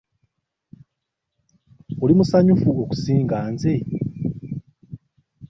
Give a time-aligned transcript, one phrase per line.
[2.01, 3.73] Oli musanyufu okusinga nze?